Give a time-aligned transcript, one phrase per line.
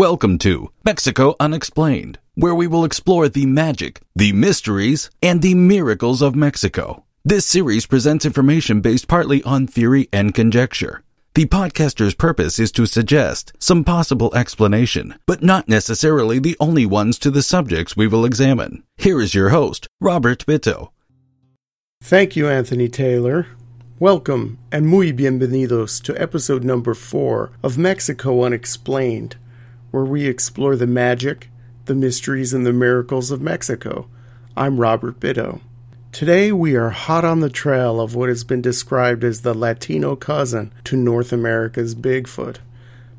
[0.00, 6.22] Welcome to Mexico Unexplained, where we will explore the magic, the mysteries, and the miracles
[6.22, 7.04] of Mexico.
[7.22, 11.02] This series presents information based partly on theory and conjecture.
[11.34, 17.18] The podcaster's purpose is to suggest some possible explanation, but not necessarily the only ones
[17.18, 18.82] to the subjects we will examine.
[18.96, 20.92] Here is your host, Robert Bitto.
[22.02, 23.48] Thank you, Anthony Taylor.
[23.98, 29.36] Welcome and muy bienvenidos to episode number four of Mexico Unexplained,
[29.90, 31.48] where we explore the magic,
[31.86, 34.08] the mysteries, and the miracles of Mexico.
[34.56, 35.60] I'm Robert Bitto.
[36.12, 40.16] Today we are hot on the trail of what has been described as the Latino
[40.16, 42.56] cousin to North America's Bigfoot.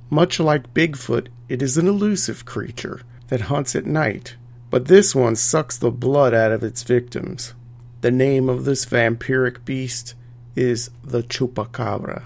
[0.10, 4.36] Much like Bigfoot, it is an elusive creature that hunts at night,
[4.70, 7.54] but this one sucks the blood out of its victims.
[8.02, 10.16] The name of this vampiric beast
[10.56, 12.24] is the chupacabra.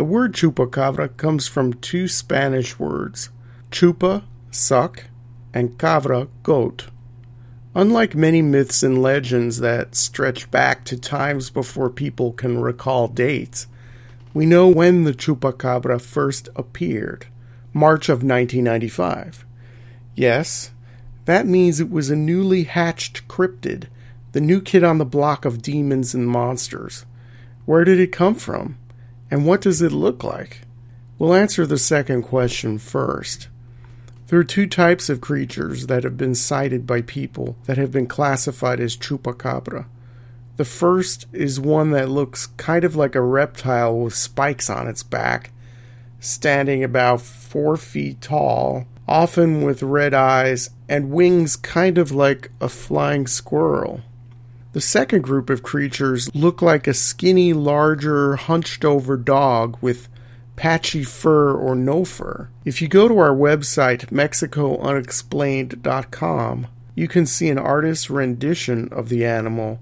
[0.00, 3.28] The word chupacabra comes from two Spanish words,
[3.70, 5.04] chupa, suck,
[5.52, 6.86] and cabra, goat.
[7.74, 13.66] Unlike many myths and legends that stretch back to times before people can recall dates,
[14.32, 17.26] we know when the chupacabra first appeared
[17.74, 19.44] March of 1995.
[20.14, 20.70] Yes,
[21.26, 23.88] that means it was a newly hatched cryptid,
[24.32, 27.04] the new kid on the block of demons and monsters.
[27.66, 28.78] Where did it come from?
[29.30, 30.62] And what does it look like?
[31.18, 33.48] We'll answer the second question first.
[34.26, 38.06] There are two types of creatures that have been sighted by people that have been
[38.06, 39.86] classified as chupacabra.
[40.56, 45.02] The first is one that looks kind of like a reptile with spikes on its
[45.02, 45.52] back,
[46.20, 52.68] standing about four feet tall, often with red eyes and wings kind of like a
[52.68, 54.02] flying squirrel.
[54.72, 60.06] The second group of creatures look like a skinny, larger, hunched over dog with
[60.54, 62.48] patchy fur or no fur.
[62.64, 69.24] If you go to our website, MexicoUnexplained.com, you can see an artist's rendition of the
[69.24, 69.80] animal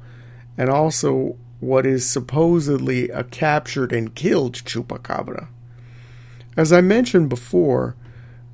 [0.56, 5.48] and also what is supposedly a captured and killed chupacabra.
[6.56, 7.94] As I mentioned before,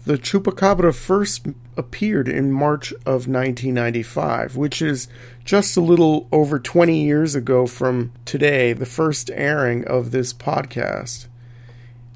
[0.04, 5.08] the chupacabra first appeared in March of 1995, which is
[5.44, 11.26] just a little over 20 years ago from today, the first airing of this podcast.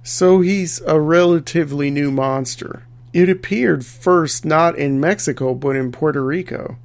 [0.03, 2.85] So he's a relatively new monster.
[3.15, 6.77] It appeared first not in Mexico but in Puerto Rico.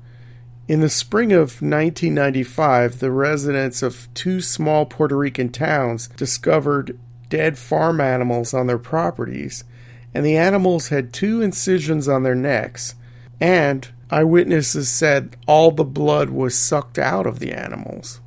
[0.70, 6.98] In the spring of 1995, the residents of two small Puerto Rican towns discovered
[7.28, 9.66] dead farm animals on their properties
[10.14, 12.96] and the animals had two incisions on their necks,
[13.40, 18.22] and eyewitnesses said all the blood was sucked out of the animals.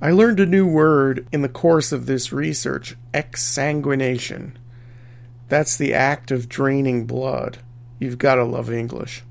[0.00, 4.52] I learned a new word in the course of this research exsanguination.
[5.48, 7.58] That's the act of draining blood.
[7.98, 9.22] You've got to love English.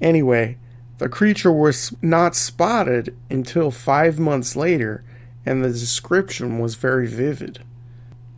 [0.00, 0.56] Anyway,
[0.98, 5.04] the creature was not spotted until five months later,
[5.44, 7.62] and the description was very vivid.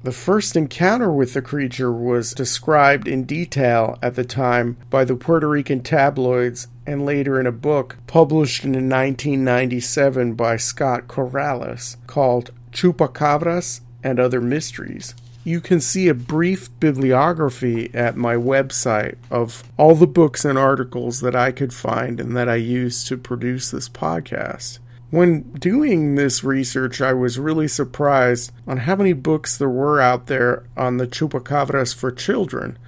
[0.05, 5.15] The first encounter with the creature was described in detail at the time by the
[5.15, 12.51] Puerto Rican tabloids and later in a book published in 1997 by Scott Corrales called
[12.73, 15.15] Chupacabras and Other Mysteries.
[15.45, 21.21] You can see a brief bibliography at my website of all the books and articles
[21.21, 24.81] that I could find and that I used to produce this podcast.
[25.13, 30.27] When doing this research, I was really surprised on how many books there were out
[30.27, 32.79] there on the chupacabras for children.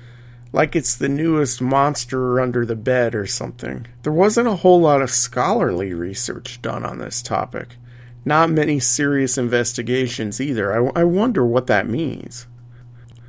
[0.51, 3.87] Like it's the newest monster under the bed or something.
[4.05, 7.77] There wasn't a whole lot of scholarly research done on this topic.
[8.25, 10.73] Not many serious investigations either.
[10.73, 12.47] I, I wonder what that means.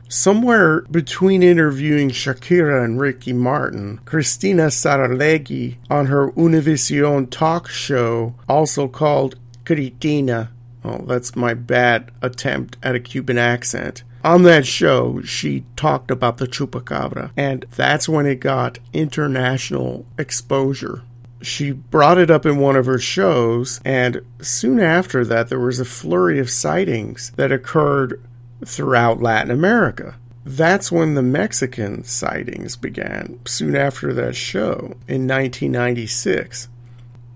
[0.08, 8.88] Somewhere between interviewing Shakira and Ricky Martin, Cristina Saralegui on her Univision talk show, also
[8.88, 9.36] called
[9.66, 10.52] Critina,
[10.84, 14.04] oh, that's my bad attempt at a Cuban accent.
[14.24, 21.02] On that show, she talked about the chupacabra, and that's when it got international exposure.
[21.42, 25.80] She brought it up in one of her shows, and soon after that, there was
[25.80, 28.20] a flurry of sightings that occurred
[28.66, 30.16] throughout Latin America.
[30.46, 36.70] That's when the Mexican sightings began, soon after that show in 1996.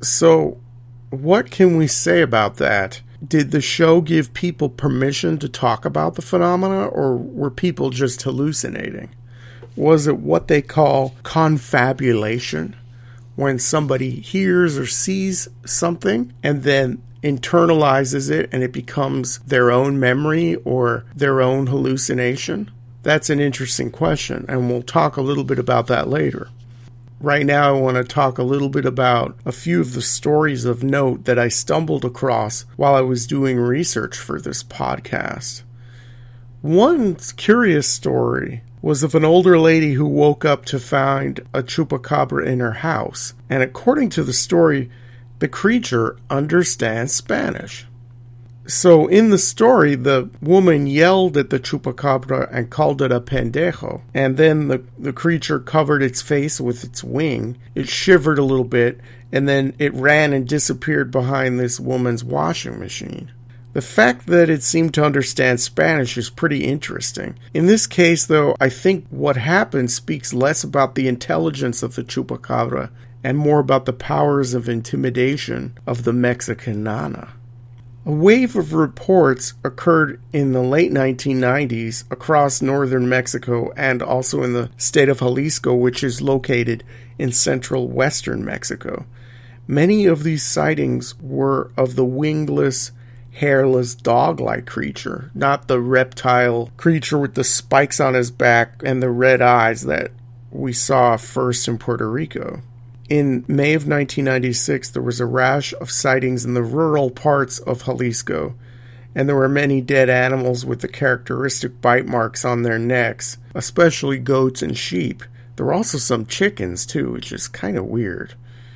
[0.02, 0.60] So,
[1.10, 3.02] what can we say about that?
[3.28, 8.22] Did the show give people permission to talk about the phenomena, or were people just
[8.22, 9.10] hallucinating?
[9.76, 12.76] Was it what they call confabulation?
[13.36, 20.00] When somebody hears or sees something and then internalizes it and it becomes their own
[20.00, 22.72] memory or their own hallucination?
[23.04, 26.50] That's an interesting question, and we'll talk a little bit about that later.
[27.22, 30.64] Right now, I want to talk a little bit about a few of the stories
[30.64, 35.64] of note that I stumbled across while I was doing research for this podcast.
[36.62, 42.46] One curious story was of an older lady who woke up to find a chupacabra
[42.46, 44.90] in her house, and according to the story,
[45.40, 47.86] the creature understands Spanish.
[48.68, 54.02] So in the story, the woman yelled at the chupacabra and called it a pendejo.
[54.14, 57.58] And then the, the creature covered its face with its wing.
[57.74, 59.00] It shivered a little bit,
[59.32, 63.32] and then it ran and disappeared behind this woman's washing machine.
[63.74, 67.40] The fact that it seemed to understand Spanish is pretty interesting.
[67.54, 72.04] In this case, though, I think what happened speaks less about the intelligence of the
[72.04, 72.90] chupacabra
[73.24, 77.34] and more about the powers of intimidation of the Mexican Nana.
[78.06, 84.54] A wave of reports occurred in the late 1990s across northern Mexico and also in
[84.54, 86.84] the state of Jalisco, which is located
[87.20, 89.06] in central western Mexico.
[89.68, 92.92] Many of these sightings were of the wingless,
[93.34, 99.04] hairless, dog like creature, not the reptile creature with the spikes on his back and
[99.04, 100.12] the red eyes that
[100.50, 102.62] we saw first in Puerto Rico.
[103.10, 107.86] In May of 1996, there was a rash of sightings in the rural parts of
[107.86, 108.54] Jalisco,
[109.16, 114.20] and there were many dead animals with the characteristic bite marks on their necks, especially
[114.20, 115.24] goats and sheep.
[115.56, 118.36] There were also some chickens, too, which is kind of weird.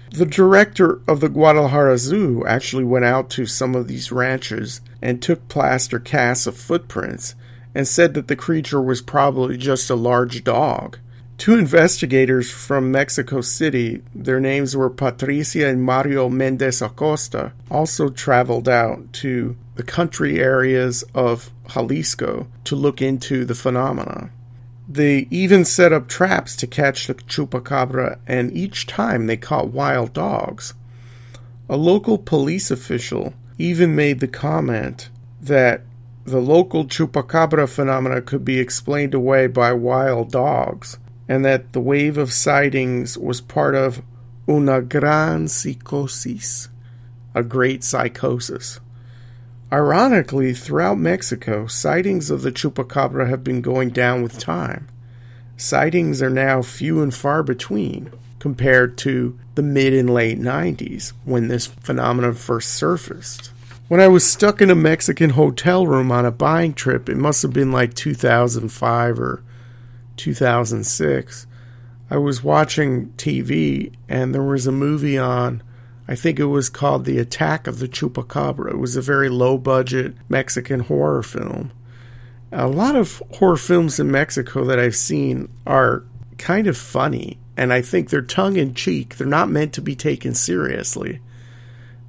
[0.09, 5.21] The director of the Guadalajara Zoo actually went out to some of these ranches and
[5.21, 7.35] took plaster casts of footprints
[7.75, 10.97] and said that the creature was probably just a large dog.
[11.37, 18.69] Two investigators from Mexico City, their names were Patricia and Mario Mendez Acosta, also traveled
[18.69, 24.29] out to the country areas of Jalisco to look into the phenomena.
[24.87, 30.13] They even set up traps to catch the chupacabra, and each time they caught wild
[30.13, 30.75] dogs.
[31.67, 35.09] A local police official even made the comment
[35.41, 35.81] that
[36.25, 42.17] the local chupacabra phenomena could be explained away by wild dogs and that the wave
[42.17, 44.01] of sightings was part of
[44.47, 46.69] una gran psicosis,
[47.33, 48.79] a great psychosis.
[49.71, 54.87] Ironically, throughout Mexico, sightings of the chupacabra have been going down with time.
[55.57, 61.47] Sightings are now few and far between compared to the mid and late 90s when
[61.47, 63.51] this phenomenon first surfaced.
[63.87, 67.41] When I was stuck in a Mexican hotel room on a buying trip, it must
[67.41, 69.43] have been like 2005 or
[70.17, 71.47] 2006,
[72.09, 75.63] I was watching TV and there was a movie on.
[76.07, 78.71] I think it was called The Attack of the Chupacabra.
[78.71, 81.71] It was a very low budget Mexican horror film.
[82.51, 86.03] A lot of horror films in Mexico that I've seen are
[86.37, 89.15] kind of funny, and I think they're tongue in cheek.
[89.15, 91.19] They're not meant to be taken seriously.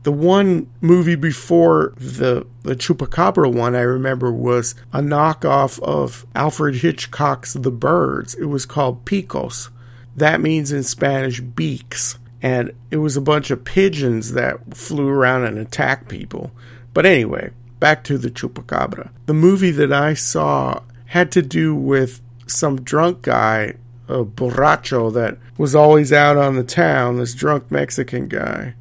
[0.04, 6.76] The one movie before the the Chupacabra one I remember was a knockoff of Alfred
[6.76, 8.34] Hitchcock's The Birds.
[8.34, 9.70] It was called Picos.
[10.14, 12.18] That means in Spanish beaks.
[12.42, 16.50] And it was a bunch of pigeons that flew around and attacked people.
[16.92, 19.10] But anyway, back to the Chupacabra.
[19.24, 23.76] The movie that I saw had to do with some drunk guy,
[24.08, 28.74] a borracho that was always out on the town, this drunk Mexican guy.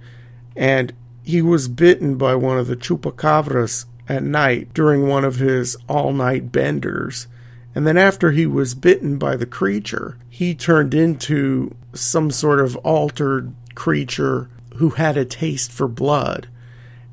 [0.57, 0.91] And
[1.23, 6.11] he was bitten by one of the chupacabras at night during one of his all
[6.11, 7.27] night benders.
[7.73, 12.75] And then, after he was bitten by the creature, he turned into some sort of
[12.77, 16.47] altered creature who had a taste for blood.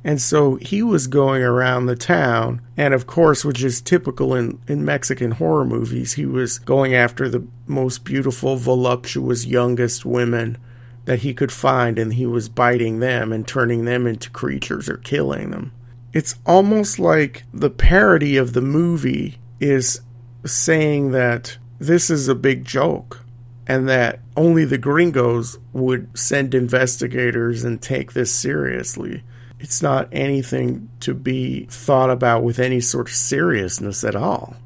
[0.02, 4.58] And so he was going around the town, and of course, which is typical in,
[4.66, 10.56] in Mexican horror movies, he was going after the most beautiful, voluptuous, youngest women
[11.04, 14.96] that he could find, and he was biting them and turning them into creatures or
[14.98, 15.72] killing them.
[16.12, 20.00] It's almost like the parody of the movie is
[20.44, 23.22] saying that this is a big joke
[23.66, 29.22] and that only the gringos would send investigators and take this seriously.
[29.60, 34.56] It's not anything to be thought about with any sort of seriousness at all.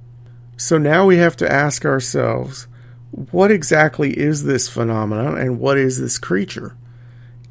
[0.57, 2.67] So now we have to ask ourselves
[3.15, 6.77] what exactly is this phenomenon and what is this creature?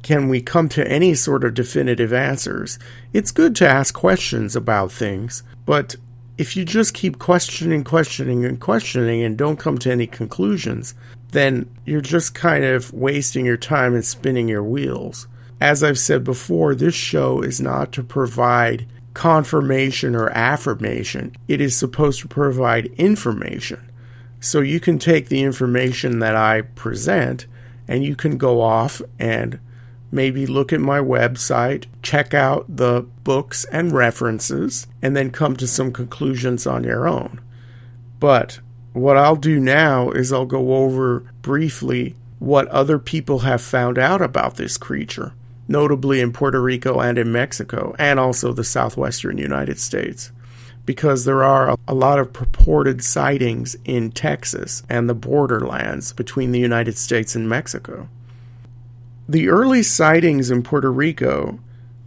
[0.02, 2.78] Can we come to any sort of definitive answers?
[3.14, 5.96] It's good to ask questions about things, but
[6.36, 10.94] if you just keep questioning, questioning, and questioning and don't come to any conclusions,
[11.32, 15.28] then you're just kind of wasting your time and spinning your wheels.
[15.62, 21.74] As I've said before, this show is not to provide confirmation or affirmation, it is
[21.74, 23.80] supposed to provide information.
[24.44, 27.46] So you can take the information that I present
[27.88, 29.58] and you can go off and
[30.12, 35.66] maybe look at my website, check out the books and references, and then come to
[35.66, 37.40] some conclusions on your own.
[38.20, 38.60] But
[38.92, 44.20] what I'll do now is I'll go over briefly what other people have found out
[44.20, 45.32] about this creature,
[45.68, 50.32] notably in Puerto Rico and in Mexico, and also the southwestern United States
[50.86, 56.60] because there are a lot of purported sightings in Texas and the borderlands between the
[56.60, 58.08] United States and Mexico.
[59.28, 61.58] The early sightings in Puerto Rico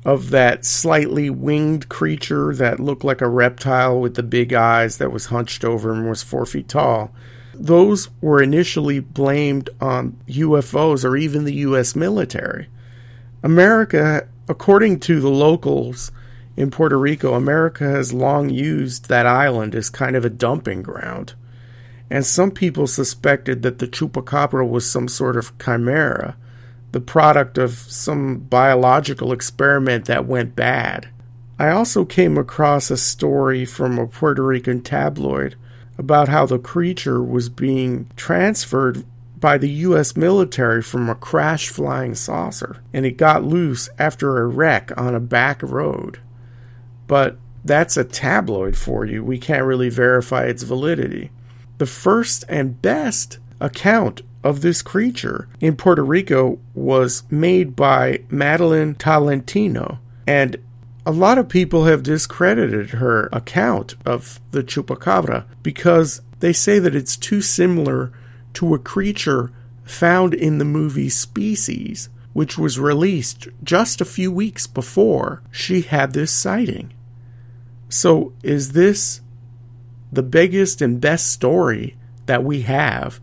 [0.05, 5.11] of that slightly winged creature that looked like a reptile with the big eyes that
[5.11, 7.11] was hunched over and was four feet tall,
[7.53, 11.95] those were initially blamed on UFOs or even the U.S.
[11.95, 12.69] military.
[13.43, 16.11] America, according to the locals,
[16.57, 21.35] in Puerto Rico, America has long used that island as kind of a dumping ground.
[22.09, 26.35] And some people suspected that the chupacabra was some sort of chimera,
[26.93, 31.09] the product of some biological experiment that went bad.
[31.59, 35.55] I also came across a story from a Puerto Rican tabloid
[35.95, 39.03] about how the creature was being transferred
[39.39, 40.17] by the U.S.
[40.17, 45.19] military from a crash flying saucer, and it got loose after a wreck on a
[45.19, 46.19] back road
[47.07, 49.23] but that's a tabloid for you.
[49.23, 51.31] We can't really verify its validity.
[51.77, 58.95] The first and best account of this creature in Puerto Rico was made by Madeline
[58.95, 60.57] Tolentino, and
[61.05, 66.95] a lot of people have discredited her account of the chupacabra because they say that
[66.95, 68.11] it's too similar
[68.53, 69.51] to a creature
[69.83, 76.13] found in the movie Species, which was released just a few weeks before she had
[76.13, 76.93] this sighting.
[77.89, 79.21] So, is this
[80.11, 83.19] the biggest and best story that we have?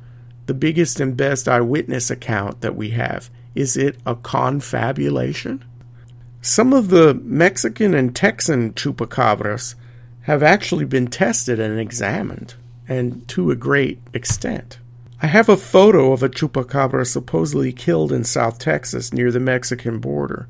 [0.46, 3.30] The biggest and best eyewitness account that we have?
[3.54, 5.64] Is it a confabulation?
[6.40, 9.74] Some of the Mexican and Texan chupacabras
[10.22, 12.54] have actually been tested and examined,
[12.88, 14.78] and to a great extent.
[15.22, 19.98] I have a photo of a chupacabra supposedly killed in South Texas near the Mexican
[19.98, 20.48] border.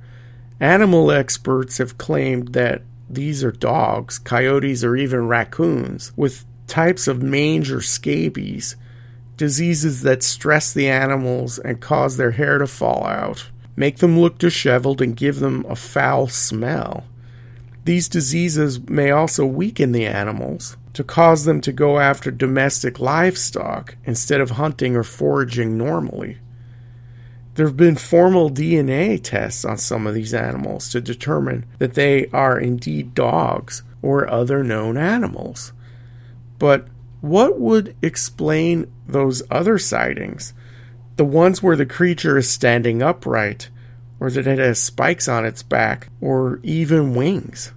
[0.58, 7.22] Animal experts have claimed that these are dogs, coyotes, or even raccoons with types of
[7.22, 8.76] mange or scabies,
[9.36, 14.38] diseases that stress the animals and cause their hair to fall out, make them look
[14.38, 17.04] disheveled, and give them a foul smell.
[17.84, 23.96] These diseases may also weaken the animals to cause them to go after domestic livestock
[24.04, 26.38] instead of hunting or foraging normally.
[27.54, 32.26] There have been formal DNA tests on some of these animals to determine that they
[32.28, 35.72] are indeed dogs or other known animals.
[36.58, 36.88] But
[37.20, 40.52] what would explain those other sightings?
[41.16, 43.70] The ones where the creature is standing upright,
[44.18, 47.72] or that it has spikes on its back, or even wings?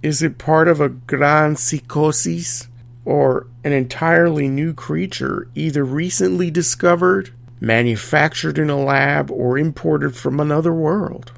[0.00, 2.68] Is it part of a gran psicosis,
[3.04, 10.40] or an entirely new creature either recently discovered manufactured in a lab, or imported from
[10.40, 11.32] another world.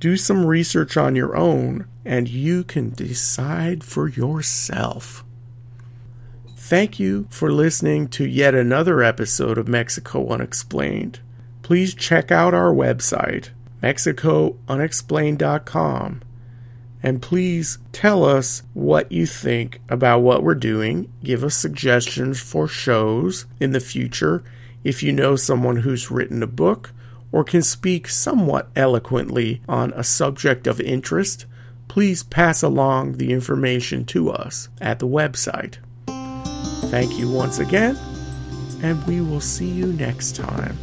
[0.00, 5.24] Do some research on your own, and you can decide for yourself.
[6.56, 11.20] Thank you for listening to yet another episode of Mexico Unexplained.
[11.62, 13.50] Please check out our website,
[13.82, 16.22] MexicoUnexplained.com,
[17.02, 21.12] and please tell us what you think about what we're doing.
[21.22, 24.42] Give us suggestions for shows in the future
[24.84, 26.92] if you know someone who's written a book
[27.30, 31.46] or can speak somewhat eloquently on a subject of interest,
[31.88, 35.76] please pass along the information to us at the website.
[36.90, 37.96] Thank you once again,
[38.82, 40.76] and we will see you next time.